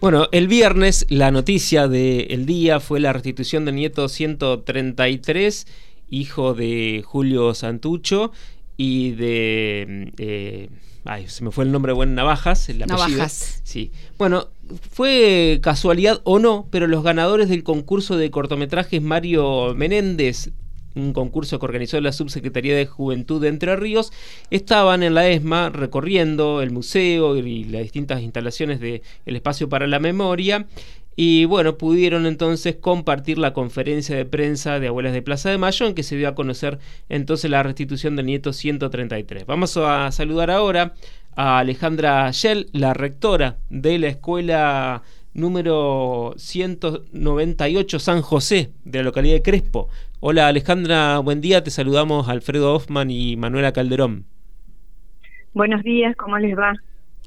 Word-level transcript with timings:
Bueno, 0.00 0.28
el 0.32 0.48
viernes 0.48 1.04
la 1.10 1.30
noticia 1.30 1.86
del 1.86 2.46
día 2.46 2.80
fue 2.80 3.00
la 3.00 3.12
restitución 3.12 3.66
del 3.66 3.74
nieto 3.74 4.08
133, 4.08 5.66
hijo 6.08 6.54
de 6.54 7.02
Julio 7.04 7.52
Santucho 7.52 8.32
y 8.78 9.10
de... 9.10 10.10
Eh, 10.16 10.70
ay, 11.04 11.28
se 11.28 11.44
me 11.44 11.50
fue 11.50 11.64
el 11.64 11.72
nombre, 11.72 11.92
bueno, 11.92 12.14
Navajas, 12.14 12.70
el 12.70 12.82
apellido. 12.82 13.08
Navajas. 13.08 13.60
Sí. 13.62 13.92
Bueno, 14.16 14.48
fue 14.90 15.60
casualidad 15.62 16.22
o 16.24 16.38
no, 16.38 16.66
pero 16.70 16.86
los 16.86 17.02
ganadores 17.02 17.50
del 17.50 17.62
concurso 17.62 18.16
de 18.16 18.30
cortometrajes 18.30 19.02
Mario 19.02 19.74
Menéndez 19.74 20.50
un 20.94 21.12
concurso 21.12 21.58
que 21.58 21.66
organizó 21.66 22.00
la 22.00 22.12
Subsecretaría 22.12 22.76
de 22.76 22.86
Juventud 22.86 23.40
de 23.40 23.48
Entre 23.48 23.76
Ríos, 23.76 24.12
estaban 24.50 25.02
en 25.02 25.14
la 25.14 25.28
ESMA 25.28 25.70
recorriendo 25.70 26.62
el 26.62 26.70
museo 26.70 27.36
y 27.36 27.64
las 27.64 27.82
distintas 27.82 28.22
instalaciones 28.22 28.80
del 28.80 29.02
espacio 29.26 29.68
para 29.68 29.86
la 29.86 29.98
memoria. 29.98 30.66
Y 31.16 31.44
bueno, 31.44 31.76
pudieron 31.76 32.24
entonces 32.24 32.76
compartir 32.76 33.36
la 33.36 33.52
conferencia 33.52 34.16
de 34.16 34.24
prensa 34.24 34.80
de 34.80 34.88
Abuelas 34.88 35.12
de 35.12 35.22
Plaza 35.22 35.50
de 35.50 35.58
Mayo 35.58 35.86
en 35.86 35.94
que 35.94 36.02
se 36.02 36.16
dio 36.16 36.28
a 36.28 36.34
conocer 36.34 36.78
entonces 37.08 37.50
la 37.50 37.62
restitución 37.62 38.16
del 38.16 38.26
nieto 38.26 38.52
133. 38.52 39.44
Vamos 39.44 39.76
a 39.76 40.10
saludar 40.12 40.50
ahora 40.50 40.94
a 41.36 41.58
Alejandra 41.58 42.30
Shell, 42.30 42.68
la 42.72 42.94
rectora 42.94 43.58
de 43.68 43.98
la 43.98 44.08
escuela 44.08 45.02
número 45.34 46.34
198 46.36 47.98
San 47.98 48.22
José 48.22 48.70
de 48.84 48.98
la 48.98 49.04
localidad 49.04 49.34
de 49.34 49.42
Crespo. 49.42 49.88
Hola 50.22 50.48
Alejandra, 50.48 51.18
buen 51.20 51.40
día, 51.40 51.64
te 51.64 51.70
saludamos 51.70 52.28
Alfredo 52.28 52.74
Hoffman 52.74 53.10
y 53.10 53.38
Manuela 53.38 53.72
Calderón. 53.72 54.26
Buenos 55.54 55.82
días, 55.82 56.14
¿cómo 56.14 56.36
les 56.36 56.58
va? 56.58 56.74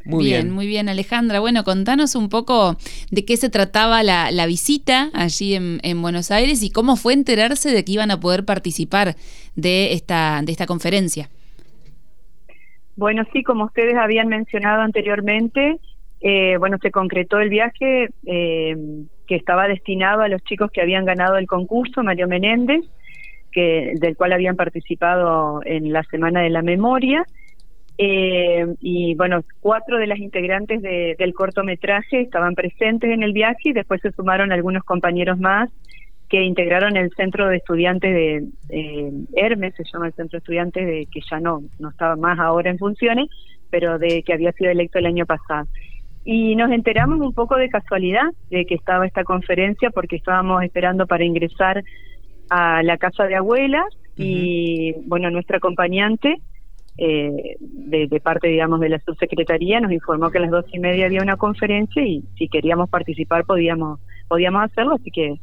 Muy 0.05 0.25
bien, 0.25 0.51
muy 0.51 0.67
bien, 0.67 0.87
Alejandra. 0.87 1.39
Bueno, 1.39 1.63
contanos 1.63 2.13
un 2.13 2.29
poco 2.29 2.77
de 3.09 3.25
qué 3.25 3.35
se 3.35 3.49
trataba 3.49 4.03
la, 4.03 4.45
visita 4.45 5.09
allí 5.15 5.55
en, 5.55 6.01
Buenos 6.03 6.29
Aires 6.29 6.61
y 6.61 6.69
cómo 6.69 6.95
fue 6.95 7.13
enterarse 7.13 7.71
de 7.71 7.83
que 7.83 7.93
iban 7.93 8.11
a 8.11 8.19
poder 8.19 8.45
participar 8.45 9.15
de 9.55 9.93
esta, 9.93 10.41
de 10.43 10.51
esta 10.51 10.67
conferencia. 10.67 11.31
Bueno, 12.95 13.23
sí, 13.33 13.41
como 13.41 13.65
ustedes 13.65 13.95
habían 13.95 14.27
mencionado 14.27 14.83
anteriormente, 14.83 15.79
eh, 16.25 16.55
bueno, 16.57 16.77
se 16.81 16.89
concretó 16.89 17.41
el 17.41 17.49
viaje 17.49 18.07
eh, 18.25 18.77
que 19.27 19.35
estaba 19.35 19.67
destinado 19.67 20.21
a 20.21 20.29
los 20.29 20.41
chicos 20.45 20.71
que 20.71 20.81
habían 20.81 21.03
ganado 21.03 21.35
el 21.35 21.47
concurso, 21.47 22.01
Mario 22.01 22.29
Menéndez, 22.29 22.85
que, 23.51 23.91
del 23.99 24.15
cual 24.15 24.31
habían 24.31 24.55
participado 24.55 25.59
en 25.65 25.91
la 25.91 26.01
Semana 26.03 26.41
de 26.41 26.49
la 26.49 26.61
Memoria. 26.61 27.25
Eh, 27.97 28.65
y 28.79 29.15
bueno, 29.15 29.43
cuatro 29.59 29.97
de 29.97 30.07
las 30.07 30.17
integrantes 30.17 30.81
del 30.81 31.33
cortometraje 31.33 32.21
estaban 32.21 32.55
presentes 32.55 33.11
en 33.11 33.21
el 33.21 33.33
viaje 33.33 33.69
y 33.69 33.73
después 33.73 33.99
se 34.01 34.13
sumaron 34.13 34.53
algunos 34.53 34.83
compañeros 34.83 35.37
más 35.39 35.69
que 36.29 36.41
integraron 36.41 36.95
el 36.95 37.11
centro 37.15 37.49
de 37.49 37.57
estudiantes 37.57 38.49
de 38.69 39.25
Hermes, 39.35 39.75
se 39.75 39.83
llama 39.83 40.07
el 40.07 40.13
centro 40.13 40.37
de 40.37 40.39
estudiantes 40.39 40.87
de 40.87 41.05
que 41.11 41.19
ya 41.29 41.39
no, 41.39 41.63
no 41.79 41.89
estaba 41.89 42.15
más 42.15 42.39
ahora 42.39 42.71
en 42.71 42.79
funciones, 42.79 43.29
pero 43.69 43.99
de 43.99 44.23
que 44.23 44.33
había 44.33 44.53
sido 44.53 44.71
electo 44.71 44.97
el 44.97 45.05
año 45.05 45.25
pasado 45.27 45.67
y 46.25 46.55
nos 46.55 46.71
enteramos 46.71 47.19
un 47.19 47.33
poco 47.33 47.55
de 47.55 47.69
casualidad 47.69 48.31
de 48.49 48.65
que 48.65 48.75
estaba 48.75 49.05
esta 49.05 49.23
conferencia 49.23 49.89
porque 49.89 50.15
estábamos 50.15 50.63
esperando 50.63 51.05
para 51.05 51.25
ingresar 51.25 51.83
a 52.49 52.81
la 52.83 52.97
casa 52.97 53.25
de 53.25 53.35
abuelas 53.35 53.85
y 54.15 54.93
bueno 55.05 55.29
nuestra 55.31 55.57
acompañante 55.57 56.37
eh, 56.97 57.57
de, 57.59 58.19
parte 58.21 58.47
digamos 58.47 58.79
de 58.79 58.89
la 58.89 58.99
subsecretaría 58.99 59.79
nos 59.79 59.91
informó 59.91 60.29
que 60.29 60.37
a 60.37 60.41
las 60.41 60.51
dos 60.51 60.65
y 60.71 60.79
media 60.79 61.07
había 61.07 61.23
una 61.23 61.37
conferencia 61.37 62.05
y 62.05 62.23
si 62.37 62.47
queríamos 62.47 62.89
participar 62.89 63.45
podíamos 63.45 63.99
podíamos 64.27 64.63
hacerlo 64.63 64.95
así 64.95 65.09
que 65.11 65.35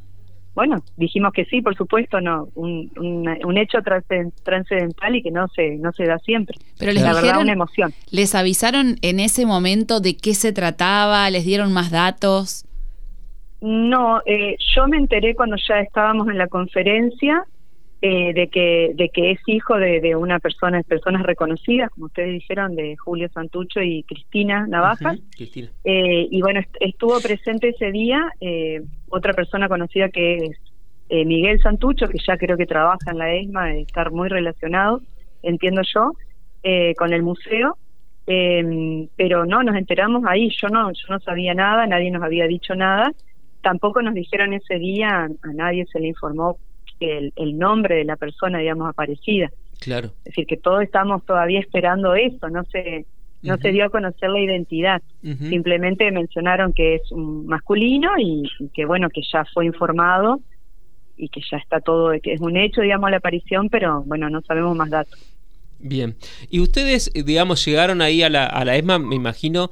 bueno, 0.55 0.83
dijimos 0.97 1.33
que 1.33 1.45
sí, 1.45 1.63
por 1.63 1.77
supuesto, 1.77 2.21
no, 2.21 2.49
un, 2.55 2.91
un, 2.97 3.59
hecho 3.59 3.79
trascendental 3.83 5.15
y 5.15 5.23
que 5.23 5.31
no 5.31 5.47
se 5.49 5.77
no 5.77 5.93
se 5.93 6.05
da 6.05 6.19
siempre. 6.19 6.59
Pero 6.79 6.93
les 6.93 7.05
dijeron, 7.05 7.43
una 7.43 7.53
emoción. 7.53 7.93
¿Les 8.11 8.35
avisaron 8.35 8.97
en 9.03 9.21
ese 9.21 9.47
momento 9.47 10.01
de 10.01 10.17
qué 10.17 10.35
se 10.35 10.53
trataba? 10.53 11.31
¿Les 11.31 11.45
dieron 11.45 11.73
más 11.73 11.91
datos? 11.91 12.67
No, 13.61 14.21
eh, 14.27 14.57
yo 14.75 14.89
me 14.89 14.97
enteré 14.97 15.35
cuando 15.35 15.57
ya 15.69 15.81
estábamos 15.81 16.29
en 16.29 16.39
la 16.39 16.49
conferencia 16.49 17.45
eh, 18.03 18.33
de 18.33 18.49
que 18.49 18.93
de 18.95 19.11
que 19.11 19.33
es 19.33 19.41
hijo 19.47 19.77
de, 19.77 20.01
de 20.01 20.17
una 20.17 20.39
persona, 20.39 20.83
personas 20.83 21.23
reconocidas, 21.23 21.91
como 21.91 22.07
ustedes 22.07 22.33
dijeron, 22.33 22.75
de 22.75 22.97
Julio 22.97 23.29
Santucho 23.29 23.83
y 23.83 24.05
Cristina 24.05 24.67
Navaja. 24.67 25.17
Eh, 25.85 26.29
y 26.31 26.41
bueno, 26.41 26.63
estuvo 26.81 27.21
presente 27.21 27.69
ese 27.69 27.91
día 27.93 28.33
eh, 28.41 28.81
otra 29.11 29.35
persona 29.35 29.69
conocida 29.69 30.09
que 30.09 30.37
es 30.37 31.27
Miguel 31.27 31.61
Santucho, 31.61 32.09
que 32.09 32.19
ya 32.27 32.39
creo 32.39 32.57
que 32.57 32.65
trabaja 32.65 33.11
en 33.11 33.19
la 33.19 33.35
ESMA, 33.35 33.67
de 33.67 33.81
estar 33.81 34.13
muy 34.13 34.31
relacionado, 34.31 35.03
entiendo 35.43 35.83
yo, 35.93 36.13
con 36.97 37.13
el 37.13 37.23
museo. 37.23 37.77
pero 38.25 39.45
no, 39.45 39.63
nos 39.63 39.77
enteramos 39.77 40.23
ahí, 40.27 40.49
yo 40.51 40.69
no, 40.69 40.91
yo 40.93 41.07
no 41.11 41.19
sabía 41.19 41.53
nada, 41.53 41.87
nadie 41.87 42.13
nos 42.13 42.23
había 42.23 42.47
dicho 42.47 42.77
nada, 42.77 43.13
tampoco 43.61 44.01
nos 44.03 44.15
dijeron 44.15 44.55
ese 44.55 44.79
día, 44.79 45.29
a 45.43 45.53
nadie 45.53 45.85
se 45.93 45.99
le 45.99 46.09
informó 46.09 46.57
el, 47.01 47.33
el 47.37 47.59
nombre 47.59 47.97
de 47.97 48.05
la 48.05 48.17
persona, 48.17 48.59
digamos, 48.59 48.89
aparecida. 48.89 49.51
Claro. 49.81 50.09
Es 50.19 50.25
decir, 50.25 50.47
que 50.47 50.57
todos 50.57 50.83
estamos 50.83 51.25
todavía 51.25 51.61
esperando 51.61 52.15
eso, 52.15 52.49
no 52.51 52.65
se, 52.65 53.07
no 53.43 53.57
se 53.57 53.73
dio 53.73 53.87
a 53.87 53.89
conocer 53.89 54.29
la 54.31 54.41
identidad. 54.41 55.03
Simplemente 55.23 56.11
mencionaron 56.11 56.73
que 56.73 56.97
es 56.97 57.11
un 57.11 57.47
masculino 57.47 58.11
y, 58.19 58.51
que, 58.75 58.85
bueno, 58.85 59.09
que 59.09 59.23
ya 59.33 59.45
fue 59.53 59.67
informado 59.67 60.41
y 61.17 61.29
que 61.29 61.41
ya 61.51 61.57
está 61.57 61.81
todo, 61.81 62.13
que 62.23 62.33
es 62.33 62.41
un 62.41 62.57
hecho, 62.57 62.83
digamos, 62.83 63.11
la 63.11 63.19
aparición, 63.19 63.69
pero 63.69 64.03
bueno, 64.03 64.29
no 64.31 64.43
sabemos 64.43 64.77
más 64.77 64.91
datos. 64.91 65.19
Bien. 65.79 66.15
Y 66.51 66.61
ustedes, 66.61 67.11
digamos, 67.13 67.65
llegaron 67.65 68.03
ahí 68.03 68.23
a 68.23 68.29
la, 68.29 68.47
a 68.47 68.65
la 68.65 68.77
ESMA, 68.77 68.99
me 68.99 69.17
imagino, 69.17 69.71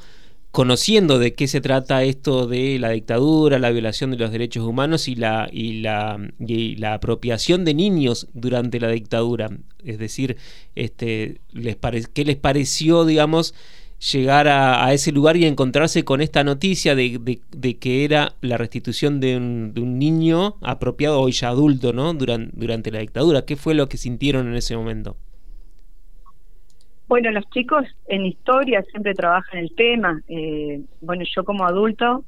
conociendo 0.50 1.19
de 1.19 1.34
qué 1.34 1.47
se 1.47 1.60
trata 1.60 2.03
esto 2.03 2.47
de 2.47 2.78
la 2.78 2.91
dictadura, 2.91 3.59
la 3.59 3.70
violación 3.70 4.10
de 4.10 4.16
los 4.16 4.32
derechos 4.32 4.64
humanos 4.64 5.09
y 5.09 5.14
la, 5.14 5.48
y 5.53 5.81
la, 5.81 6.19
y 6.38 6.76
la 6.76 6.94
apropiación 6.94 7.64
de 7.64 7.75
niños 7.75 8.28
durante 8.32 8.81
la 8.81 8.88
dictadura. 8.88 9.50
Es 9.84 9.98
decir, 9.98 10.37
este, 10.75 11.41
les 11.53 11.76
¿qué 12.12 12.25
les 12.25 12.37
pareció, 12.37 13.04
digamos, 13.04 13.54
llegar 14.12 14.48
a, 14.48 14.92
ese 14.92 15.12
lugar 15.12 15.37
y 15.37 15.44
encontrarse 15.44 16.04
con 16.04 16.20
esta 16.20 16.44
noticia 16.44 16.94
de, 16.94 17.41
de, 17.50 17.78
que 17.78 18.04
era 18.04 18.37
la 18.41 18.56
restitución 18.56 19.20
de 19.20 19.37
un, 19.37 19.75
de 19.75 19.81
un, 19.81 19.98
niño 19.98 20.56
apropiado, 20.62 21.20
hoy 21.20 21.32
ya 21.32 21.48
adulto, 21.48 21.92
¿no? 21.92 22.14
Durante 22.14 22.91
la 22.91 23.00
dictadura. 23.00 23.44
¿Qué 23.44 23.56
fue 23.56 23.75
lo 23.75 23.88
que 23.88 23.97
sintieron 23.97 24.48
en 24.48 24.54
ese 24.54 24.76
momento? 24.76 25.16
Bueno, 27.08 27.30
los 27.30 27.48
chicos 27.48 27.86
en 28.06 28.26
historia 28.26 28.82
siempre 28.82 29.14
trabajan 29.14 29.60
el 29.60 29.74
tema. 29.74 30.20
Eh, 30.28 30.82
bueno, 31.00 31.24
yo 31.34 31.42
como 31.42 31.64
adulto, 31.64 32.24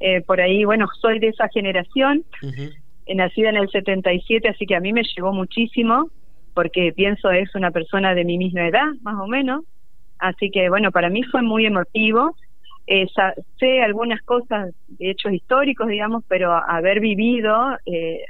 eh, 0.00 0.20
por 0.20 0.40
ahí, 0.40 0.64
bueno, 0.64 0.86
soy 1.00 1.18
de 1.18 1.28
esa 1.28 1.48
generación, 1.48 2.24
uh 2.42 2.70
nacida 3.14 3.48
en 3.48 3.56
el 3.56 3.70
77, 3.70 4.50
así 4.50 4.66
que 4.66 4.76
a 4.76 4.80
mí 4.80 4.92
me 4.92 5.02
llegó 5.02 5.32
muchísimo, 5.32 6.10
porque 6.52 6.92
pienso 6.94 7.30
es 7.30 7.54
una 7.54 7.70
persona 7.70 8.14
de 8.14 8.22
mi 8.22 8.36
misma 8.36 8.68
edad, 8.68 8.84
más 9.00 9.14
o 9.18 9.26
menos. 9.26 9.64
Así 10.18 10.50
que, 10.50 10.68
bueno, 10.68 10.92
para 10.92 11.08
mí 11.08 11.22
fue 11.22 11.40
muy 11.40 11.64
emotivo. 11.64 12.36
sé 13.58 13.80
algunas 13.80 14.20
cosas, 14.24 14.74
hechos 14.98 15.32
históricos, 15.32 15.88
digamos, 15.88 16.22
pero 16.28 16.52
haber 16.52 17.00
vivido, 17.00 17.78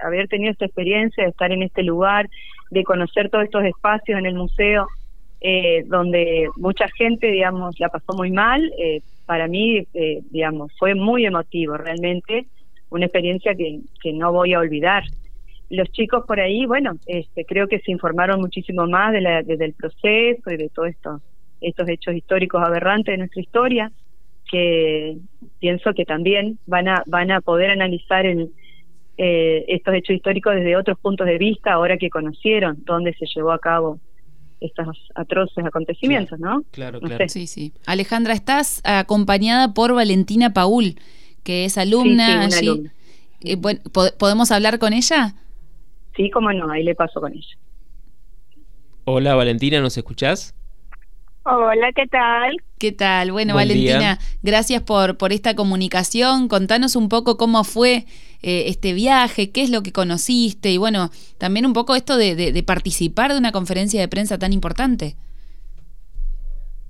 haber 0.00 0.28
tenido 0.28 0.52
esta 0.52 0.66
experiencia 0.66 1.24
de 1.24 1.30
estar 1.30 1.50
en 1.50 1.64
este 1.64 1.82
lugar, 1.82 2.28
de 2.70 2.84
conocer 2.84 3.30
todos 3.30 3.46
estos 3.46 3.64
espacios 3.64 4.16
en 4.16 4.26
el 4.26 4.34
museo, 4.34 4.86
eh, 5.40 5.84
donde 5.86 6.48
mucha 6.56 6.88
gente, 6.96 7.30
digamos, 7.30 7.78
la 7.78 7.88
pasó 7.88 8.14
muy 8.16 8.30
mal. 8.30 8.72
Eh, 8.78 9.02
para 9.26 9.46
mí, 9.46 9.86
eh, 9.94 10.20
digamos, 10.30 10.72
fue 10.78 10.94
muy 10.94 11.26
emotivo, 11.26 11.76
realmente, 11.76 12.46
una 12.90 13.06
experiencia 13.06 13.54
que, 13.54 13.80
no 14.12 14.32
voy 14.32 14.54
a 14.54 14.60
olvidar. 14.60 15.04
Los 15.70 15.90
chicos 15.92 16.24
por 16.26 16.40
ahí, 16.40 16.64
bueno, 16.64 16.94
este, 17.06 17.44
creo 17.44 17.68
que 17.68 17.80
se 17.80 17.92
informaron 17.92 18.40
muchísimo 18.40 18.86
más 18.86 19.12
de 19.12 19.20
la, 19.20 19.42
del 19.42 19.74
proceso 19.74 20.50
y 20.50 20.56
de 20.56 20.70
todos 20.70 20.88
esto, 20.88 21.20
estos 21.60 21.88
hechos 21.88 22.14
históricos 22.14 22.62
aberrantes 22.62 23.12
de 23.12 23.18
nuestra 23.18 23.42
historia, 23.42 23.92
que 24.50 25.18
pienso 25.60 25.92
que 25.92 26.06
también 26.06 26.58
van 26.66 26.88
a, 26.88 27.02
van 27.06 27.30
a 27.30 27.42
poder 27.42 27.70
analizar 27.70 28.24
el, 28.24 28.50
eh, 29.18 29.64
estos 29.68 29.94
hechos 29.94 30.16
históricos 30.16 30.54
desde 30.54 30.76
otros 30.76 30.98
puntos 31.00 31.26
de 31.26 31.38
vista 31.38 31.72
ahora 31.72 31.98
que 31.98 32.08
conocieron 32.08 32.76
dónde 32.84 33.12
se 33.14 33.26
llevó 33.26 33.50
a 33.50 33.58
cabo 33.58 33.98
estos 34.60 34.96
atroces 35.14 35.64
acontecimientos, 35.64 36.38
¿no? 36.38 36.62
Claro, 36.70 37.00
claro. 37.00 37.28
Sí, 37.28 37.46
sí. 37.46 37.72
Alejandra, 37.86 38.34
estás 38.34 38.80
acompañada 38.84 39.74
por 39.74 39.94
Valentina 39.94 40.52
Paul, 40.52 40.96
que 41.42 41.64
es 41.64 41.78
alumna 41.78 42.44
allí. 42.44 42.90
Eh, 43.40 43.56
¿Podemos 44.18 44.50
hablar 44.50 44.78
con 44.78 44.92
ella? 44.92 45.34
Sí, 46.16 46.30
cómo 46.30 46.52
no, 46.52 46.70
ahí 46.70 46.82
le 46.82 46.94
paso 46.94 47.20
con 47.20 47.32
ella. 47.32 47.56
Hola 49.04 49.34
Valentina, 49.34 49.80
¿nos 49.80 49.96
escuchás? 49.96 50.54
Hola, 51.44 51.92
¿qué 51.94 52.06
tal? 52.08 52.56
¿Qué 52.78 52.92
tal? 52.92 53.32
Bueno, 53.32 53.54
Valentina, 53.54 54.18
gracias 54.42 54.82
por, 54.82 55.16
por 55.16 55.32
esta 55.32 55.54
comunicación. 55.54 56.48
Contanos 56.48 56.94
un 56.94 57.08
poco 57.08 57.38
cómo 57.38 57.64
fue 57.64 58.04
eh, 58.42 58.64
este 58.66 58.92
viaje, 58.92 59.50
qué 59.50 59.62
es 59.62 59.70
lo 59.70 59.82
que 59.82 59.92
conociste 59.92 60.70
y 60.70 60.78
bueno, 60.78 61.10
también 61.38 61.66
un 61.66 61.72
poco 61.72 61.94
esto 61.94 62.16
de, 62.16 62.62
participar 62.66 63.32
de 63.32 63.38
una 63.38 63.52
conferencia 63.52 64.00
de 64.00 64.08
prensa 64.08 64.38
tan 64.38 64.52
importante. 64.52 65.16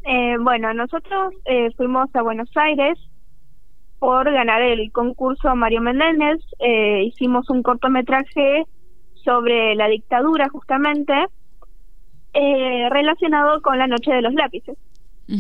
Eh, 0.05 0.37
bueno, 0.41 0.73
nosotros 0.73 1.35
eh, 1.45 1.71
fuimos 1.77 2.09
a 2.15 2.23
Buenos 2.23 2.49
Aires 2.57 2.99
por 3.99 4.31
ganar 4.31 4.63
el 4.63 4.91
concurso 4.93 5.55
Mario 5.57 5.81
Menéndez. 5.81 6.41
hicimos 7.05 7.51
un 7.51 7.63
cortometraje 7.63 8.65
sobre 9.25 9.75
la 9.75 9.89
dictadura 9.89 10.49
justamente 10.49 11.13
eh, 12.35 12.89
relacionado 12.91 13.61
con 13.63 13.79
la 13.79 13.87
Noche 13.87 14.13
de 14.13 14.23
los 14.23 14.35
Lápices. 14.35 14.77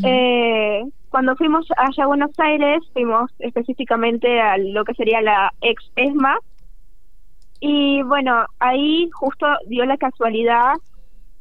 eh, 0.05 0.85
cuando 1.11 1.37
fuimos 1.37 1.67
allá 1.77 2.05
a 2.05 2.07
Buenos 2.07 2.31
Aires, 2.39 2.81
fuimos 2.93 3.31
específicamente 3.39 4.41
a 4.41 4.59
lo 4.59 4.85
que 4.85 4.95
sería 4.95 5.21
la 5.21 5.53
ex 5.61 5.91
ESMA. 5.97 6.39
Y 7.61 8.03
bueno, 8.03 8.47
ahí 8.59 9.09
justo 9.13 9.47
dio 9.67 9.85
la 9.85 9.97
casualidad 9.97 10.75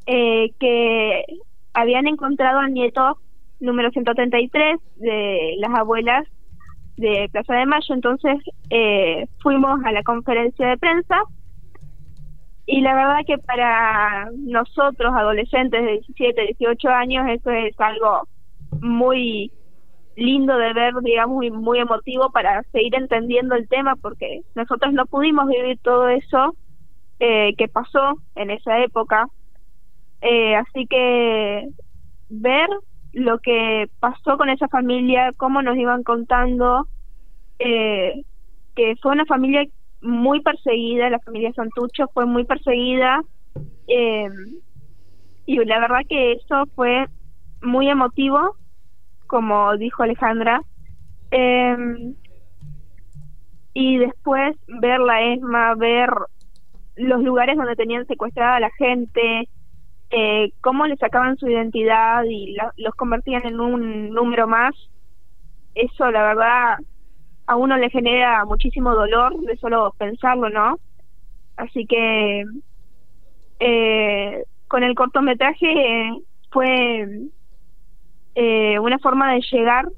eh, 0.06 0.50
que 0.58 1.24
habían 1.74 2.06
encontrado 2.06 2.60
al 2.60 2.72
nieto 2.72 3.18
número 3.60 3.90
133 3.90 4.80
de 4.96 5.54
las 5.58 5.78
abuelas 5.78 6.26
de 6.96 7.28
Plaza 7.30 7.54
de 7.54 7.66
Mayo. 7.66 7.94
Entonces 7.94 8.36
eh, 8.70 9.26
fuimos 9.40 9.84
a 9.84 9.92
la 9.92 10.02
conferencia 10.02 10.68
de 10.68 10.78
prensa 10.78 11.22
y 12.70 12.82
la 12.82 12.94
verdad 12.94 13.20
que 13.26 13.38
para 13.38 14.28
nosotros, 14.36 15.14
adolescentes 15.14 15.82
de 15.82 15.92
17, 15.92 16.54
18 16.58 16.88
años, 16.90 17.26
eso 17.30 17.50
es 17.50 17.74
algo 17.80 18.28
muy 18.82 19.50
lindo 20.18 20.56
de 20.56 20.72
ver, 20.72 20.94
digamos, 21.02 21.36
muy, 21.36 21.50
muy 21.50 21.78
emotivo 21.78 22.30
para 22.30 22.62
seguir 22.72 22.94
entendiendo 22.94 23.54
el 23.54 23.68
tema, 23.68 23.96
porque 23.96 24.42
nosotros 24.54 24.92
no 24.92 25.06
pudimos 25.06 25.46
vivir 25.46 25.78
todo 25.82 26.08
eso 26.08 26.56
eh, 27.20 27.54
que 27.56 27.68
pasó 27.68 28.14
en 28.34 28.50
esa 28.50 28.82
época. 28.82 29.28
Eh, 30.20 30.56
así 30.56 30.86
que 30.86 31.68
ver 32.28 32.68
lo 33.12 33.38
que 33.38 33.88
pasó 34.00 34.36
con 34.36 34.48
esa 34.50 34.68
familia, 34.68 35.32
cómo 35.36 35.62
nos 35.62 35.76
iban 35.76 36.02
contando, 36.02 36.88
eh, 37.58 38.22
que 38.74 38.96
fue 39.00 39.12
una 39.12 39.24
familia 39.26 39.64
muy 40.00 40.40
perseguida, 40.42 41.10
la 41.10 41.18
familia 41.20 41.52
Santucho 41.54 42.08
fue 42.14 42.26
muy 42.26 42.44
perseguida 42.44 43.20
eh, 43.88 44.28
y 45.46 45.56
la 45.64 45.80
verdad 45.80 46.00
que 46.08 46.32
eso 46.32 46.64
fue 46.74 47.06
muy 47.62 47.88
emotivo, 47.88 48.56
como 49.28 49.76
dijo 49.76 50.02
Alejandra. 50.02 50.60
Eh, 51.30 52.14
y 53.74 53.98
después 53.98 54.56
ver 54.66 54.98
la 54.98 55.22
ESMA, 55.22 55.76
ver 55.76 56.10
los 56.96 57.22
lugares 57.22 57.56
donde 57.56 57.76
tenían 57.76 58.06
secuestrada 58.06 58.56
a 58.56 58.60
la 58.60 58.70
gente, 58.70 59.48
eh, 60.10 60.52
cómo 60.60 60.86
le 60.86 60.96
sacaban 60.96 61.36
su 61.36 61.48
identidad 61.48 62.24
y 62.24 62.56
los 62.76 62.94
convertían 62.96 63.46
en 63.46 63.60
un 63.60 64.10
número 64.10 64.48
más, 64.48 64.74
eso 65.74 66.10
la 66.10 66.22
verdad 66.22 66.78
a 67.46 67.56
uno 67.56 67.76
le 67.76 67.88
genera 67.90 68.44
muchísimo 68.44 68.94
dolor 68.94 69.38
de 69.40 69.56
solo 69.58 69.94
pensarlo, 69.96 70.50
¿no? 70.50 70.78
Así 71.56 71.86
que 71.86 72.44
eh, 73.60 74.44
con 74.66 74.82
el 74.82 74.94
cortometraje 74.94 76.10
fue 76.50 77.06
eh, 78.40 78.78
una 78.78 78.98
forma 78.98 79.32
de 79.32 79.40
llegar 79.50 79.88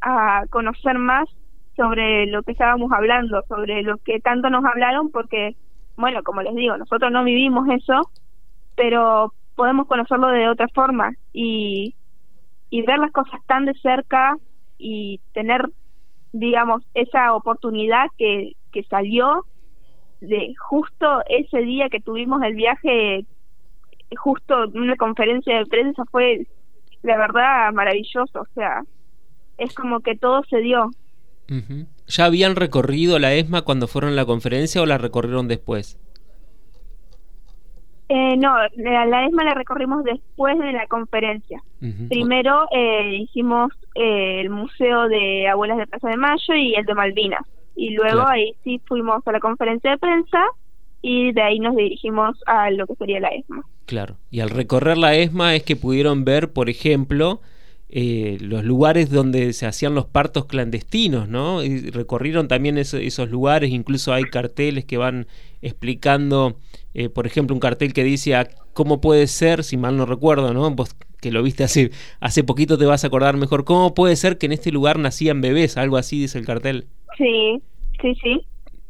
a 0.00 0.44
conocer 0.48 0.98
más 0.98 1.28
sobre 1.76 2.26
lo 2.26 2.42
que 2.42 2.52
estábamos 2.52 2.90
hablando, 2.90 3.42
sobre 3.48 3.82
lo 3.82 3.98
que 3.98 4.18
tanto 4.20 4.48
nos 4.48 4.64
hablaron, 4.64 5.10
porque, 5.10 5.56
bueno, 5.96 6.22
como 6.22 6.40
les 6.40 6.54
digo, 6.54 6.76
nosotros 6.78 7.12
no 7.12 7.22
vivimos 7.22 7.68
eso, 7.68 8.10
pero 8.76 9.34
podemos 9.56 9.86
conocerlo 9.86 10.28
de 10.28 10.48
otra 10.48 10.68
forma 10.74 11.12
y, 11.34 11.94
y 12.70 12.80
ver 12.82 12.98
las 12.98 13.12
cosas 13.12 13.40
tan 13.46 13.66
de 13.66 13.74
cerca 13.74 14.38
y 14.78 15.20
tener 15.34 15.68
digamos, 16.32 16.82
esa 16.94 17.34
oportunidad 17.34 18.06
que, 18.18 18.52
que 18.72 18.82
salió 18.84 19.44
de 20.20 20.54
justo 20.58 21.22
ese 21.28 21.58
día 21.58 21.88
que 21.88 22.00
tuvimos 22.00 22.42
el 22.42 22.54
viaje, 22.54 23.26
justo 24.16 24.68
una 24.74 24.96
conferencia 24.96 25.58
de 25.58 25.66
prensa, 25.66 26.04
fue 26.10 26.46
la 27.02 27.16
verdad 27.16 27.72
maravilloso, 27.72 28.40
o 28.40 28.46
sea, 28.54 28.82
es 29.58 29.74
como 29.74 30.00
que 30.00 30.16
todo 30.16 30.42
se 30.48 30.58
dio. 30.58 30.90
¿Ya 32.08 32.24
habían 32.24 32.56
recorrido 32.56 33.18
la 33.18 33.34
ESMA 33.34 33.62
cuando 33.62 33.86
fueron 33.86 34.12
a 34.12 34.16
la 34.16 34.26
conferencia 34.26 34.82
o 34.82 34.86
la 34.86 34.98
recorrieron 34.98 35.48
después? 35.48 35.98
Eh, 38.08 38.36
no, 38.36 38.54
la, 38.76 39.26
ESMA 39.26 39.44
la 39.44 39.54
recorrimos 39.54 40.04
después 40.04 40.58
de 40.58 40.72
la 40.72 40.86
conferencia. 40.86 41.62
Primero 42.08 42.66
eh, 42.70 43.16
hicimos 43.20 43.72
eh, 43.94 44.40
el 44.40 44.50
Museo 44.50 45.08
de 45.08 45.48
Abuelas 45.48 45.78
de 45.78 45.86
Plaza 45.86 46.08
de 46.08 46.16
Mayo 46.16 46.54
y 46.54 46.74
el 46.74 46.84
de 46.84 46.94
Malvinas. 46.94 47.46
Y 47.74 47.90
luego 47.90 48.26
ahí 48.26 48.54
sí 48.64 48.80
fuimos 48.86 49.26
a 49.26 49.32
la 49.32 49.40
conferencia 49.40 49.90
de 49.90 49.98
prensa 49.98 50.44
y 51.02 51.32
de 51.32 51.42
ahí 51.42 51.58
nos 51.58 51.76
dirigimos 51.76 52.36
a 52.46 52.70
lo 52.70 52.86
que 52.86 52.94
sería 52.96 53.20
la 53.20 53.28
ESMA. 53.28 53.62
Claro. 53.86 54.16
Y 54.30 54.40
al 54.40 54.50
recorrer 54.50 54.98
la 54.98 55.14
ESMA 55.14 55.54
es 55.54 55.62
que 55.62 55.76
pudieron 55.76 56.24
ver, 56.24 56.52
por 56.52 56.68
ejemplo, 56.68 57.40
eh, 57.88 58.38
los 58.40 58.64
lugares 58.64 59.10
donde 59.10 59.52
se 59.52 59.64
hacían 59.66 59.94
los 59.94 60.06
partos 60.06 60.46
clandestinos, 60.46 61.28
¿no? 61.28 61.62
Y 61.62 61.90
recorrieron 61.90 62.48
también 62.48 62.78
esos 62.78 63.30
lugares, 63.30 63.70
incluso 63.70 64.12
hay 64.12 64.24
carteles 64.24 64.84
que 64.84 64.96
van 64.96 65.28
explicando, 65.62 66.56
eh, 66.94 67.08
por 67.08 67.26
ejemplo, 67.26 67.54
un 67.54 67.60
cartel 67.60 67.92
que 67.92 68.02
dice 68.02 68.34
ah, 68.34 68.48
cómo 68.72 69.00
puede 69.00 69.28
ser, 69.28 69.62
si 69.62 69.76
mal 69.76 69.96
no 69.96 70.04
recuerdo, 70.04 70.52
¿no? 70.52 70.68
Vos 70.72 70.96
que 71.20 71.30
lo 71.30 71.42
viste 71.42 71.64
hace, 71.64 71.92
hace 72.20 72.44
poquito 72.44 72.76
te 72.76 72.86
vas 72.86 73.04
a 73.04 73.06
acordar 73.06 73.36
mejor, 73.36 73.64
cómo 73.64 73.94
puede 73.94 74.16
ser 74.16 74.36
que 74.36 74.46
en 74.46 74.52
este 74.52 74.72
lugar 74.72 74.98
nacían 74.98 75.40
bebés, 75.40 75.76
algo 75.76 75.96
así 75.96 76.20
dice 76.20 76.38
el 76.38 76.44
cartel. 76.44 76.86
Sí, 77.16 77.62
sí, 78.02 78.14
sí. 78.22 78.46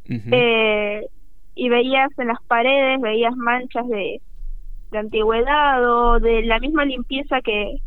Eh, 0.09 1.07
y 1.57 1.71
veías 1.71 2.11
en 2.19 2.29
las 2.29 2.43
paredes, 2.47 3.01
veías 3.01 3.35
manchas 3.35 3.89
de, 3.89 4.21
de 4.91 4.99
antigüedad 4.99 5.83
o 5.83 6.21
de 6.21 6.43
la 6.43 6.61
misma 6.61 6.85
limpieza 6.85 7.41
que, 7.41 7.79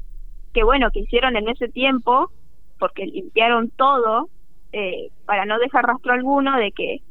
que 0.53 0.63
bueno, 0.63 0.89
que 0.91 1.01
hicieron 1.01 1.37
en 1.37 1.47
ese 1.47 1.69
tiempo, 1.69 2.31
porque 2.79 3.05
limpiaron 3.05 3.69
todo 3.69 4.27
eh, 4.73 5.09
para 5.25 5.45
no 5.45 5.59
dejar 5.59 5.85
rastro 5.85 6.13
alguno 6.13 6.57
de 6.57 6.71
que 6.71 7.01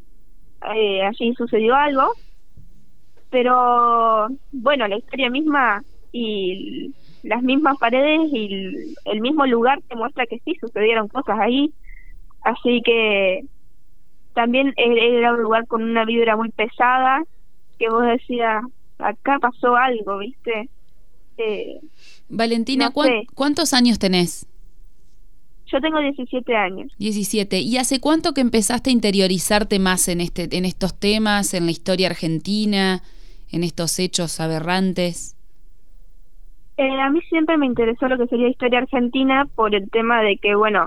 eh, 0.74 1.02
allí 1.04 1.32
sucedió 1.34 1.76
algo. 1.76 2.12
Pero 3.30 4.28
bueno, 4.50 4.88
la 4.88 4.98
historia 4.98 5.30
misma 5.30 5.82
y 6.10 6.92
las 7.22 7.42
mismas 7.42 7.78
paredes 7.78 8.30
y 8.32 8.96
el 9.04 9.20
mismo 9.20 9.46
lugar 9.46 9.80
te 9.86 9.94
muestra 9.94 10.26
que 10.26 10.40
sí 10.40 10.56
sucedieron 10.60 11.06
cosas 11.06 11.38
ahí. 11.38 11.72
Así 12.42 12.82
que 12.84 13.44
también 14.38 14.72
e-, 14.76 15.18
era 15.18 15.34
un 15.34 15.42
lugar 15.42 15.66
con 15.66 15.82
una 15.82 16.04
vibra 16.04 16.36
muy 16.36 16.50
pesada 16.50 17.24
que 17.76 17.90
vos 17.90 18.04
decías, 18.06 18.62
acá 18.98 19.38
pasó 19.40 19.74
algo, 19.74 20.18
¿viste? 20.18 20.68
Eh, 21.38 21.80
Valentina, 22.28 22.92
¿cuántos 23.34 23.74
años 23.74 23.98
tenés? 23.98 24.46
Yo 25.66 25.80
tengo 25.80 25.98
17 25.98 26.56
años. 26.56 26.92
17. 26.98 27.58
¿Y 27.58 27.78
hace 27.78 28.00
cuánto 28.00 28.32
que 28.32 28.40
empezaste 28.40 28.90
a 28.90 28.92
interiorizarte 28.92 29.80
más 29.80 30.06
en 30.06 30.20
este 30.20 30.56
en 30.56 30.64
estos 30.64 30.98
temas, 30.98 31.52
en 31.52 31.64
la 31.66 31.72
historia 31.72 32.06
argentina, 32.06 33.02
en 33.50 33.64
estos 33.64 33.98
hechos 33.98 34.38
aberrantes? 34.38 35.36
Eh, 36.76 37.00
a 37.00 37.10
mí 37.10 37.20
siempre 37.22 37.56
me 37.56 37.66
interesó 37.66 38.06
lo 38.06 38.16
que 38.16 38.28
sería 38.28 38.48
historia 38.48 38.78
argentina 38.78 39.46
por 39.56 39.74
el 39.74 39.90
tema 39.90 40.22
de 40.22 40.36
que, 40.36 40.54
bueno, 40.54 40.86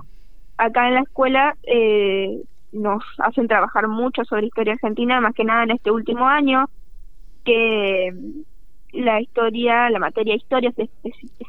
acá 0.58 0.88
en 0.88 0.93
la 0.93 1.01
escuela 1.01 1.55
eh, 1.63 2.41
nos 2.71 3.03
hacen 3.19 3.47
trabajar 3.47 3.87
mucho 3.87 4.23
sobre 4.25 4.47
historia 4.47 4.73
argentina, 4.73 5.21
más 5.21 5.33
que 5.33 5.43
nada 5.43 5.63
en 5.63 5.71
este 5.71 5.91
último 5.91 6.27
año, 6.27 6.69
que 7.43 8.11
la 8.93 9.21
historia, 9.21 9.89
la 9.89 9.99
materia 9.99 10.35
historia 10.35 10.71
se, 10.75 10.89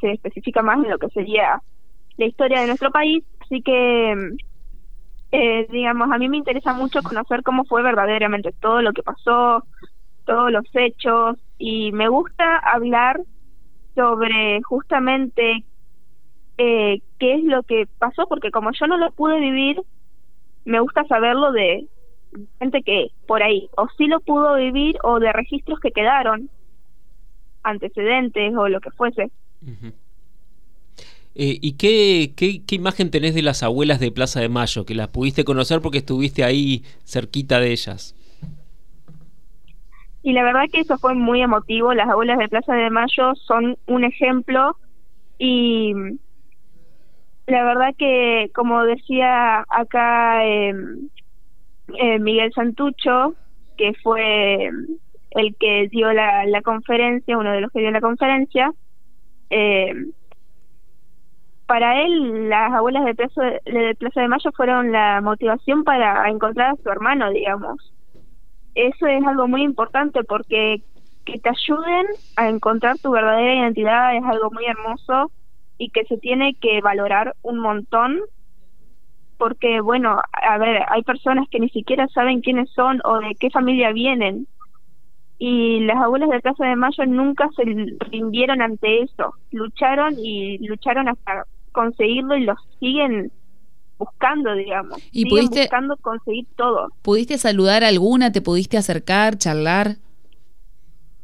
se 0.00 0.12
especifica 0.12 0.62
más 0.62 0.82
en 0.82 0.90
lo 0.90 0.98
que 0.98 1.08
sería 1.08 1.62
la 2.16 2.26
historia 2.26 2.60
de 2.60 2.66
nuestro 2.66 2.90
país, 2.90 3.24
así 3.40 3.62
que, 3.62 4.12
eh, 5.32 5.66
digamos, 5.70 6.10
a 6.10 6.18
mí 6.18 6.28
me 6.28 6.36
interesa 6.36 6.72
mucho 6.72 7.02
conocer 7.02 7.42
cómo 7.42 7.64
fue 7.64 7.82
verdaderamente 7.82 8.52
todo 8.60 8.82
lo 8.82 8.92
que 8.92 9.02
pasó, 9.02 9.64
todos 10.24 10.52
los 10.52 10.64
hechos, 10.74 11.36
y 11.58 11.92
me 11.92 12.08
gusta 12.08 12.58
hablar 12.58 13.20
sobre 13.94 14.62
justamente 14.62 15.64
eh, 16.58 17.00
qué 17.18 17.34
es 17.34 17.44
lo 17.44 17.62
que 17.62 17.88
pasó, 17.98 18.26
porque 18.28 18.50
como 18.50 18.70
yo 18.72 18.86
no 18.86 18.98
lo 18.98 19.12
pude 19.12 19.40
vivir, 19.40 19.80
me 20.64 20.81
gusta 20.81 21.04
saberlo 21.04 21.52
de 21.52 21.87
gente 22.59 22.83
que 22.83 23.09
por 23.26 23.42
ahí 23.42 23.69
o 23.76 23.88
sí 23.97 24.07
lo 24.07 24.21
pudo 24.21 24.57
vivir 24.57 24.97
o 25.02 25.21
de 25.21 25.33
registros 25.33 25.81
que 25.81 25.90
quedaron 25.90 26.49
antecedentes 27.62 28.54
o 28.57 28.69
lo 28.69 28.81
que 28.81 28.90
fuese. 28.90 29.31
Eh, 31.35 31.59
¿Y 31.61 31.76
qué, 31.76 32.33
qué, 32.37 32.62
qué, 32.66 32.75
imagen 32.75 33.11
tenés 33.11 33.35
de 33.35 33.42
las 33.42 33.62
abuelas 33.62 34.00
de 34.00 34.11
Plaza 34.11 34.40
de 34.40 34.49
Mayo? 34.49 34.85
Que 34.85 34.95
las 34.95 35.09
pudiste 35.09 35.45
conocer 35.45 35.81
porque 35.81 35.99
estuviste 35.99 36.45
ahí 36.45 36.83
cerquita 37.04 37.61
de 37.61 37.73
ellas. 37.73 38.14
Y 40.23 40.33
la 40.33 40.45
verdad 40.45 40.66
que 40.73 40.81
eso 40.81 40.99
fue 40.99 41.14
muy 41.14 41.42
emotivo. 41.42 41.95
Las 41.95 42.09
abuelas 42.09 42.38
de 42.38 42.49
Plaza 42.49 42.75
de 42.75 42.90
Mayo 42.90 43.35
son 43.35 43.76
un 43.87 44.04
ejemplo 44.04 44.76
y 45.38 45.95
la 47.46 47.64
verdad 47.64 47.94
que, 47.99 48.50
como 48.54 48.84
decía 48.84 49.64
acá 49.68 50.44
eh, 50.46 50.75
eh, 51.99 52.18
Miguel 52.18 52.52
Santucho, 52.54 53.34
que 53.76 53.92
fue 54.02 54.70
el 55.30 55.56
que 55.58 55.88
dio 55.90 56.12
la, 56.12 56.46
la, 56.46 56.62
conferencia, 56.62 57.38
uno 57.38 57.52
de 57.52 57.61
los 57.61 57.72
que 57.72 57.80
dio 57.80 57.90
la 57.90 58.00
conferencia, 58.00 58.72
eh, 59.50 59.92
para 61.66 62.02
él 62.02 62.49
las 62.49 62.72
abuelas 62.72 63.04
de 63.04 63.14
Plaza 63.14 63.42
de, 63.42 63.96
Plaza 63.99 64.20
de 64.20 64.28
Mayo 64.28 64.50
fueron 64.52 64.92
la 64.92 65.20
motivación 65.20 65.84
para 65.84 66.28
encontrar 66.28 66.72
a 66.72 66.82
su 66.82 66.88
hermano, 66.90 67.30
digamos. 67.30 67.92
Eso 68.75 69.06
es 69.06 69.25
algo 69.26 69.49
muy 69.49 69.62
importante 69.62 70.22
porque 70.25 70.82
que 71.25 71.38
te 71.38 71.49
ayuden 71.49 72.06
a 72.37 72.49
encontrar 72.49 72.99
tu 72.99 73.12
verdadera 73.12 73.54
identidad 73.54 74.16
es 74.16 74.25
algo 74.25 74.50
muy 74.50 74.66
hermoso 74.66 75.30
y 75.82 75.90
que 75.90 76.04
se 76.04 76.16
tiene 76.16 76.54
que 76.54 76.80
valorar 76.80 77.34
un 77.42 77.58
montón 77.58 78.20
porque 79.36 79.80
bueno, 79.80 80.20
a 80.32 80.58
ver, 80.58 80.82
hay 80.88 81.02
personas 81.02 81.48
que 81.50 81.58
ni 81.58 81.68
siquiera 81.70 82.06
saben 82.14 82.42
quiénes 82.42 82.70
son 82.70 83.00
o 83.04 83.18
de 83.18 83.34
qué 83.34 83.50
familia 83.50 83.90
vienen 83.90 84.46
y 85.38 85.80
las 85.80 85.96
abuelas 85.96 86.30
de 86.30 86.38
Plaza 86.38 86.64
de 86.64 86.76
Mayo 86.76 87.04
nunca 87.06 87.48
se 87.56 87.64
rindieron 88.12 88.62
ante 88.62 89.02
eso, 89.02 89.34
lucharon 89.50 90.14
y 90.16 90.64
lucharon 90.68 91.08
hasta 91.08 91.46
conseguirlo 91.72 92.36
y 92.36 92.44
lo 92.44 92.54
siguen 92.78 93.32
buscando, 93.98 94.54
digamos. 94.54 94.98
¿Y 95.10 95.24
siguen 95.24 95.48
buscando 95.48 95.96
conseguir 95.96 96.46
todo. 96.54 96.90
¿Pudiste 97.02 97.38
saludar 97.38 97.82
a 97.82 97.88
alguna? 97.88 98.30
¿Te 98.30 98.40
pudiste 98.40 98.76
acercar, 98.76 99.36
charlar? 99.36 99.96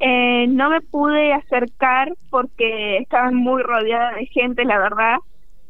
Eh, 0.00 0.46
no 0.48 0.70
me 0.70 0.80
pude 0.80 1.32
acercar 1.32 2.14
porque 2.30 2.98
estaban 2.98 3.34
muy 3.34 3.62
rodeada 3.62 4.14
de 4.14 4.26
gente, 4.26 4.64
la 4.64 4.78
verdad. 4.78 5.16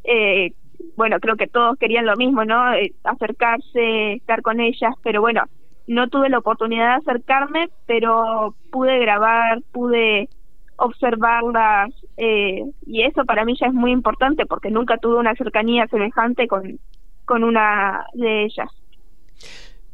Eh, 0.05 0.53
bueno, 0.97 1.19
creo 1.21 1.37
que 1.37 1.47
todos 1.47 1.79
querían 1.79 2.07
lo 2.07 2.17
mismo, 2.17 2.45
¿no? 2.45 2.75
Eh, 2.75 2.93
acercarse, 3.05 4.15
estar 4.15 4.43
con 4.43 4.61
ellas, 4.61 4.95
pero 5.03 5.21
bueno, 5.21 5.45
no 5.87 6.09
tuve 6.09 6.29
la 6.29 6.39
oportunidad 6.39 6.91
de 6.91 7.11
acercarme, 7.11 7.69
pero 7.87 8.55
pude 8.71 8.99
grabar, 8.99 9.63
pude 9.73 10.29
observarlas 10.77 11.91
eh, 12.17 12.63
y 12.87 13.03
eso 13.03 13.25
para 13.25 13.45
mí 13.45 13.57
ya 13.59 13.67
es 13.67 13.75
muy 13.75 13.91
importante 13.91 14.47
porque 14.47 14.71
nunca 14.71 14.99
tuve 14.99 15.17
una 15.17 15.35
cercanía 15.35 15.87
semejante 15.89 16.47
con, 16.47 16.79
con 17.25 17.43
una 17.43 18.07
de 18.15 18.45
ellas. 18.45 18.69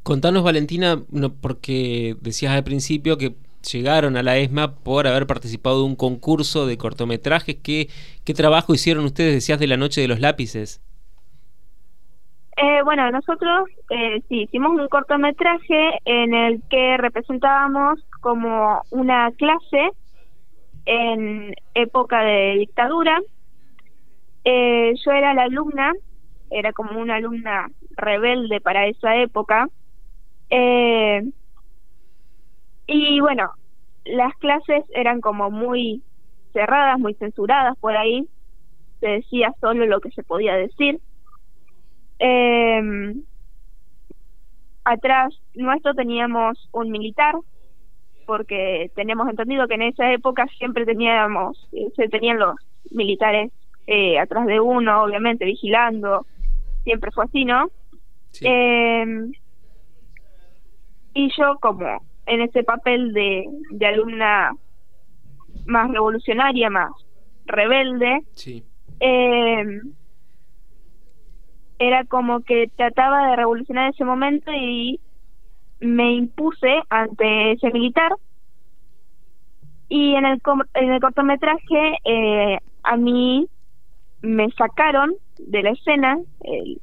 Contanos, 0.02 0.44
Valentina, 0.44 0.98
porque 1.40 2.16
decías 2.20 2.52
al 2.52 2.64
principio 2.64 3.16
que 3.16 3.34
llegaron 3.72 4.16
a 4.16 4.22
la 4.22 4.36
ESMA 4.36 4.76
por 4.76 5.06
haber 5.06 5.26
participado 5.26 5.78
de 5.78 5.84
un 5.84 5.96
concurso 5.96 6.66
de 6.66 6.78
cortometrajes. 6.78 7.56
¿Qué, 7.56 7.88
qué 8.24 8.34
trabajo 8.34 8.74
hicieron 8.74 9.04
ustedes, 9.04 9.34
decías, 9.34 9.58
de 9.58 9.66
la 9.66 9.76
Noche 9.76 10.00
de 10.00 10.08
los 10.08 10.20
Lápices? 10.20 10.80
Eh, 12.56 12.82
bueno, 12.84 13.10
nosotros 13.10 13.68
eh, 13.90 14.22
sí 14.28 14.42
hicimos 14.42 14.78
un 14.78 14.86
cortometraje 14.88 15.98
en 16.04 16.34
el 16.34 16.62
que 16.70 16.96
representábamos 16.98 18.00
como 18.20 18.82
una 18.90 19.32
clase 19.32 19.90
en 20.86 21.54
época 21.74 22.22
de 22.22 22.56
dictadura. 22.58 23.20
Eh, 24.44 24.94
yo 25.04 25.10
era 25.10 25.34
la 25.34 25.44
alumna, 25.44 25.92
era 26.50 26.72
como 26.72 27.00
una 27.00 27.16
alumna 27.16 27.68
rebelde 27.96 28.60
para 28.60 28.86
esa 28.86 29.16
época. 29.16 29.68
Eh, 30.50 31.24
y 32.86 33.20
bueno, 33.20 33.52
las 34.04 34.34
clases 34.36 34.84
eran 34.90 35.20
como 35.20 35.50
muy 35.50 36.02
cerradas, 36.52 36.98
muy 36.98 37.14
censuradas 37.14 37.76
por 37.78 37.96
ahí. 37.96 38.26
Se 39.00 39.08
decía 39.08 39.52
solo 39.60 39.86
lo 39.86 40.00
que 40.00 40.10
se 40.10 40.22
podía 40.22 40.54
decir. 40.54 41.00
Eh, 42.18 43.14
atrás 44.84 45.34
nuestro 45.54 45.94
teníamos 45.94 46.68
un 46.72 46.90
militar, 46.90 47.34
porque 48.26 48.90
tenemos 48.94 49.28
entendido 49.28 49.66
que 49.66 49.74
en 49.74 49.82
esa 49.82 50.12
época 50.12 50.46
siempre 50.58 50.86
teníamos, 50.86 51.68
eh, 51.72 51.88
se 51.96 52.08
tenían 52.08 52.38
los 52.38 52.54
militares 52.90 53.52
eh, 53.86 54.18
atrás 54.18 54.46
de 54.46 54.60
uno, 54.60 55.02
obviamente, 55.02 55.44
vigilando, 55.44 56.26
siempre 56.84 57.10
fue 57.10 57.24
así, 57.24 57.44
¿no? 57.44 57.70
Eh, 58.40 59.04
y 61.14 61.30
yo 61.38 61.58
como 61.60 62.02
en 62.26 62.40
ese 62.40 62.64
papel 62.64 63.12
de, 63.12 63.44
de 63.70 63.86
alumna 63.86 64.52
más 65.66 65.90
revolucionaria, 65.90 66.70
más 66.70 66.90
rebelde, 67.46 68.20
sí. 68.32 68.64
eh, 69.00 69.80
era 71.78 72.04
como 72.04 72.40
que 72.40 72.70
trataba 72.76 73.28
de 73.30 73.36
revolucionar 73.36 73.90
ese 73.90 74.04
momento 74.04 74.50
y 74.52 75.00
me 75.80 76.12
impuse 76.12 76.82
ante 76.88 77.52
ese 77.52 77.70
militar 77.70 78.12
y 79.88 80.14
en 80.14 80.24
el, 80.24 80.40
en 80.74 80.92
el 80.92 81.00
cortometraje 81.00 81.98
eh, 82.04 82.58
a 82.82 82.96
mí 82.96 83.46
me 84.22 84.50
sacaron 84.52 85.14
de 85.38 85.62
la 85.62 85.70
escena, 85.70 86.18
el, 86.40 86.80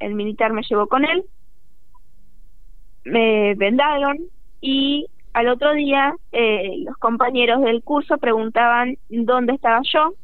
el 0.00 0.14
militar 0.14 0.52
me 0.52 0.62
llevó 0.62 0.86
con 0.86 1.04
él, 1.04 1.24
me 3.04 3.54
vendaron 3.54 4.18
y 4.66 5.06
al 5.32 5.48
otro 5.48 5.74
día 5.74 6.16
eh, 6.32 6.82
los 6.84 6.96
compañeros 6.96 7.62
del 7.62 7.84
curso 7.84 8.18
preguntaban 8.18 8.98
dónde 9.08 9.54
estaba 9.54 9.80
yo. 9.84 10.14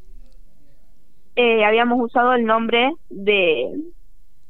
Eh, 1.37 1.65
habíamos 1.65 2.01
usado 2.01 2.35
el 2.35 2.45
nombre 2.45 2.93
de, 3.09 3.73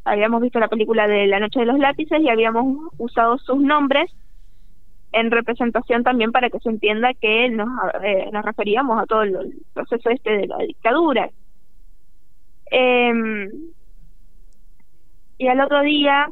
habíamos 0.04 0.40
visto 0.40 0.58
la 0.58 0.68
película 0.68 1.06
de 1.06 1.26
La 1.26 1.40
Noche 1.40 1.60
de 1.60 1.66
los 1.66 1.78
Lápices 1.78 2.22
y 2.22 2.30
habíamos 2.30 2.90
usado 2.96 3.36
sus 3.36 3.60
nombres 3.60 4.10
en 5.12 5.30
representación 5.30 6.04
también 6.04 6.32
para 6.32 6.48
que 6.48 6.58
se 6.60 6.70
entienda 6.70 7.12
que 7.12 7.50
nos, 7.50 7.68
eh, 8.02 8.30
nos 8.32 8.42
referíamos 8.42 8.98
a 8.98 9.04
todo 9.04 9.24
el 9.24 9.54
proceso 9.74 10.08
este 10.08 10.30
de 10.38 10.46
la 10.46 10.56
dictadura. 10.56 11.28
Eh, 12.70 13.12
y 15.36 15.48
al 15.48 15.60
otro 15.60 15.82
día 15.82 16.30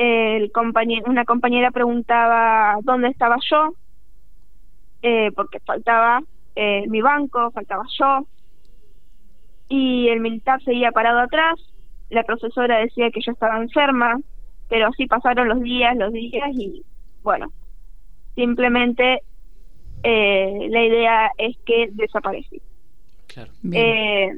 el 0.00 0.50
compañero, 0.50 1.10
una 1.10 1.26
compañera 1.26 1.70
preguntaba 1.70 2.78
dónde 2.82 3.08
estaba 3.08 3.36
yo, 3.50 3.74
eh, 5.02 5.30
porque 5.36 5.60
faltaba 5.60 6.22
eh, 6.56 6.86
mi 6.88 7.02
banco, 7.02 7.50
faltaba 7.50 7.84
yo, 7.98 8.26
y 9.68 10.08
el 10.08 10.20
militar 10.20 10.62
seguía 10.62 10.90
parado 10.90 11.18
atrás, 11.18 11.60
la 12.08 12.22
profesora 12.22 12.78
decía 12.78 13.10
que 13.10 13.20
yo 13.20 13.32
estaba 13.32 13.58
enferma, 13.58 14.18
pero 14.70 14.86
así 14.86 15.06
pasaron 15.06 15.48
los 15.48 15.60
días, 15.60 15.94
los 15.94 16.14
días, 16.14 16.48
y 16.54 16.82
bueno, 17.22 17.52
simplemente 18.34 19.20
eh, 20.02 20.66
la 20.70 20.82
idea 20.82 21.30
es 21.36 21.58
que 21.66 21.90
desaparecí. 21.92 22.62
Claro. 23.26 23.52
Eh, 23.70 24.32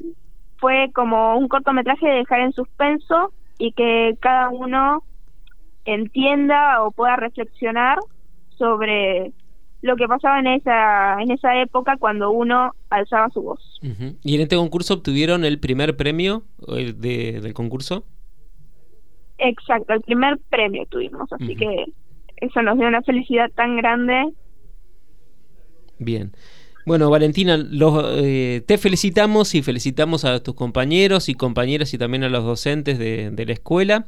fue 0.57 0.91
como 0.93 1.37
un 1.37 1.47
cortometraje 1.47 2.05
de 2.05 2.15
dejar 2.15 2.41
en 2.41 2.51
suspenso 2.51 3.31
y 3.57 3.71
que 3.71 4.17
cada 4.19 4.49
uno 4.49 5.03
entienda 5.85 6.83
o 6.83 6.91
pueda 6.91 7.15
reflexionar 7.15 7.99
sobre 8.57 9.31
lo 9.81 9.97
que 9.97 10.07
pasaba 10.07 10.39
en 10.39 10.47
esa 10.47 11.21
en 11.21 11.31
esa 11.31 11.61
época 11.61 11.97
cuando 11.97 12.31
uno 12.31 12.71
alzaba 12.89 13.29
su 13.29 13.41
voz. 13.41 13.79
¿Y 14.23 14.35
en 14.35 14.41
este 14.41 14.55
concurso 14.55 14.95
obtuvieron 14.95 15.43
el 15.43 15.59
primer 15.59 15.97
premio 15.97 16.43
de, 16.67 17.41
del 17.41 17.53
concurso? 17.53 18.05
Exacto, 19.37 19.93
el 19.93 20.01
primer 20.01 20.39
premio 20.49 20.85
tuvimos, 20.89 21.31
así 21.33 21.55
que 21.55 21.85
eso 22.37 22.61
nos 22.61 22.77
dio 22.77 22.87
una 22.87 23.01
felicidad 23.01 23.51
tan 23.51 23.75
grande. 23.75 24.31
Bien. 25.99 26.31
Bueno, 26.85 27.09
Valentina, 27.09 27.57
los, 27.57 28.03
eh, 28.17 28.61
te 28.65 28.77
felicitamos 28.77 29.55
y 29.55 29.61
felicitamos 29.61 30.25
a 30.25 30.41
tus 30.43 30.53
compañeros 30.53 31.29
y 31.29 31.33
compañeras 31.33 31.93
y 31.93 31.97
también 31.97 32.23
a 32.23 32.29
los 32.29 32.43
docentes 32.43 32.99
de, 32.99 33.31
de, 33.31 33.45
la 33.45 33.53
escuela 33.53 34.07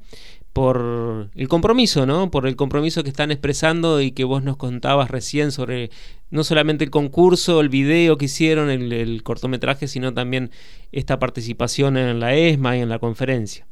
por 0.56 1.32
el 1.36 1.50
compromiso, 1.50 2.06
¿no? 2.06 2.32
Por 2.32 2.48
el 2.48 2.56
compromiso 2.56 3.04
que 3.04 3.10
están 3.10 3.30
expresando 3.30 4.00
y 4.00 4.14
que 4.14 4.24
vos 4.24 4.42
nos 4.42 4.56
contabas 4.56 5.12
recién 5.12 5.52
sobre 5.52 5.92
no 6.30 6.46
solamente 6.46 6.86
el 6.86 6.92
concurso, 6.92 7.60
el 7.60 7.68
video 7.68 8.18
que 8.18 8.26
hicieron, 8.26 8.70
el, 8.70 8.94
el 8.94 9.22
cortometraje, 9.22 9.90
sino 9.90 10.14
también 10.14 10.52
esta 10.94 11.20
participación 11.20 11.98
en 11.98 12.22
la 12.22 12.36
ESMA 12.36 12.78
y 12.78 12.80
en 12.80 12.88
la 12.88 13.00
conferencia. 13.00 13.68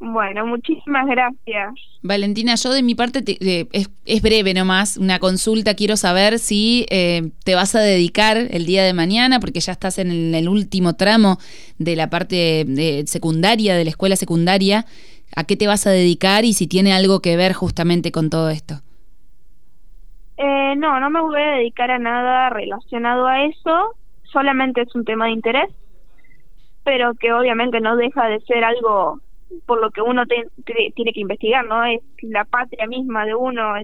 Bueno, 0.00 0.46
muchísimas 0.46 1.06
gracias. 1.06 1.74
Valentina, 2.00 2.54
yo 2.54 2.72
de 2.72 2.82
mi 2.82 2.94
parte 2.94 3.22
es, 3.70 4.22
breve 4.22 4.54
nomás, 4.54 4.96
una 4.96 5.18
consulta. 5.18 5.74
Quiero 5.74 5.98
saber 5.98 6.38
si 6.38 6.86
eh, 6.88 7.32
te 7.44 7.54
vas 7.54 7.74
a 7.74 7.80
dedicar 7.80 8.38
el 8.38 8.64
día 8.64 8.82
de 8.82 8.94
mañana, 8.94 9.40
porque 9.40 9.60
ya 9.60 9.72
estás 9.72 9.98
en 9.98 10.34
el, 10.34 10.48
último 10.48 10.96
tramo 10.96 11.36
de 11.78 11.96
la 11.96 12.08
parte 12.08 12.64
de 12.66 13.04
secundaria, 13.06 13.76
de 13.76 13.84
la 13.84 13.90
escuela 13.90 14.16
secundaria. 14.16 14.86
¿A 15.36 15.44
qué 15.44 15.56
te 15.56 15.66
vas 15.66 15.86
a 15.86 15.90
dedicar 15.90 16.46
y 16.46 16.54
si 16.54 16.66
tiene 16.66 16.94
algo 16.94 17.20
que 17.20 17.36
ver 17.36 17.52
justamente 17.52 18.10
con 18.10 18.30
todo 18.30 18.48
esto? 18.48 18.76
Eh, 20.38 20.76
no, 20.76 20.98
no 20.98 21.10
me 21.10 21.20
voy 21.20 21.42
a 21.42 21.56
dedicar 21.56 21.90
a 21.90 21.98
nada 21.98 22.48
relacionado 22.48 23.26
a 23.26 23.44
eso. 23.44 23.94
Solamente 24.32 24.80
es 24.80 24.94
un 24.94 25.04
tema 25.04 25.26
de 25.26 25.32
interés, 25.32 25.68
pero 26.84 27.12
que 27.14 27.34
obviamente 27.34 27.80
no 27.80 27.96
deja 27.96 28.26
de 28.28 28.40
ser 28.40 28.64
algo 28.64 29.20
por 29.66 29.80
lo 29.80 29.90
que 29.90 30.02
uno 30.02 30.24
tiene 30.26 31.12
que 31.12 31.20
investigar, 31.20 31.64
¿no? 31.66 31.84
Es 31.84 32.00
la 32.22 32.44
patria 32.44 32.86
misma 32.86 33.24
de 33.24 33.34
uno. 33.34 33.76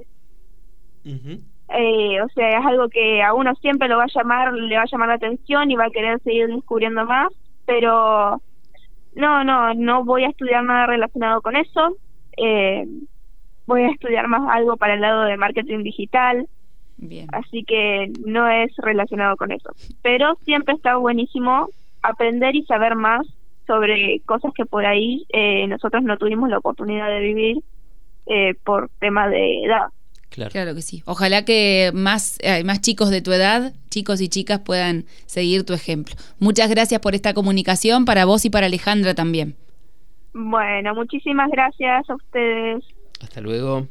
eh, 1.69 2.23
o 2.23 2.29
sea, 2.29 2.59
es 2.59 2.67
algo 2.67 2.89
que 2.89 3.23
a 3.23 3.35
uno 3.35 3.55
siempre 3.57 3.89
lo 3.89 3.99
va 3.99 4.05
a 4.05 4.15
llamar, 4.15 4.53
le 4.53 4.77
va 4.77 4.83
a 4.83 4.91
llamar 4.91 5.09
la 5.09 5.15
atención 5.15 5.71
y 5.71 5.77
va 5.77 5.87
a 5.87 5.91
querer 5.91 6.21
seguir 6.23 6.49
descubriendo 6.49 7.05
más, 7.05 7.33
pero 7.65 8.41
no, 9.15 9.45
no, 9.45 9.75
no 9.75 10.05
voy 10.05 10.25
a 10.25 10.29
estudiar 10.29 10.63
nada 10.65 10.87
relacionado 10.87 11.41
con 11.43 11.57
eso. 11.57 11.97
Eh, 12.37 12.87
voy 13.67 13.83
a 13.83 13.91
estudiar 13.91 14.29
más 14.29 14.43
algo 14.51 14.77
para 14.77 14.95
el 14.95 15.01
lado 15.01 15.23
de 15.23 15.37
marketing 15.37 15.83
digital. 15.83 16.47
Bien. 16.99 17.27
Así 17.33 17.65
que 17.65 18.11
no 18.25 18.49
es 18.49 18.75
relacionado 18.79 19.37
con 19.37 19.53
eso. 19.53 19.71
Pero 20.03 20.37
siempre 20.45 20.75
está 20.75 20.97
buenísimo 20.97 21.69
aprender 22.03 22.55
y 22.55 22.65
saber 22.65 22.95
más 22.95 23.27
sobre 23.67 24.21
cosas 24.25 24.53
que 24.55 24.65
por 24.65 24.87
ahí 24.87 25.27
eh, 25.33 25.67
nosotros 25.67 26.03
no 26.03 26.17
tuvimos 26.17 26.49
la 26.49 26.59
oportunidad 26.59 27.09
de 27.09 27.21
vivir 27.21 27.59
eh, 28.27 28.55
por 28.65 28.91
tema 29.01 29.29
de 29.29 29.65
edad. 29.65 29.87
Claro. 30.31 30.51
claro. 30.51 30.75
que 30.75 30.83
sí. 30.83 31.03
Ojalá 31.07 31.45
que 31.45 31.91
más, 31.95 32.39
eh, 32.43 32.63
más 32.65 32.81
chicos 32.81 33.11
de 33.11 33.23
tu 33.23 33.33
edad, 33.33 33.73
chicos 33.91 34.21
y 34.21 34.29
chicas, 34.29 34.61
puedan 34.61 35.05
seguir 35.27 35.65
tu 35.65 35.73
ejemplo. 35.73 36.15
Muchas 36.39 36.69
gracias 36.69 37.01
por 37.01 37.15
esta 37.15 37.33
comunicación 37.33 38.05
para 38.05 38.25
vos 38.25 38.45
y 38.45 38.51
para 38.51 38.67
Alejandra 38.67 39.15
también. 39.15 39.57
Bueno, 40.35 40.95
muchísimas 40.95 41.51
gracias 41.51 42.09
a 42.11 42.15
ustedes. 42.15 42.85
Hasta 43.23 43.41
luego. 43.41 43.87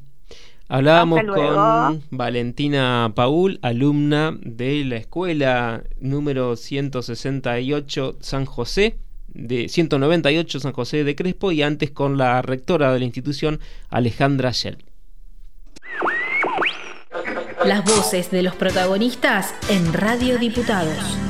Hablábamos 0.67 1.21
con 1.23 2.01
Valentina 2.09 3.11
Paul, 3.15 3.59
alumna 3.61 4.35
de 4.41 4.83
la 4.83 4.97
escuela 4.97 5.83
número 5.99 6.55
168 6.55 8.17
San 8.19 8.45
José 8.45 8.97
de 9.35 9.69
198 9.69 10.59
San 10.59 10.73
José 10.73 11.03
de 11.03 11.15
Crespo 11.15 11.51
y 11.51 11.61
antes 11.61 11.91
con 11.91 12.17
la 12.17 12.41
rectora 12.41 12.93
de 12.93 12.99
la 12.99 13.05
institución 13.05 13.59
Alejandra 13.89 14.51
Shell. 14.51 14.77
Las 17.65 17.83
voces 17.83 18.31
de 18.31 18.43
los 18.43 18.55
protagonistas 18.55 19.53
en 19.69 19.93
Radio 19.93 20.37
Diputados. 20.37 21.24